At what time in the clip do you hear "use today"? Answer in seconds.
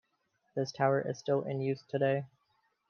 1.61-2.25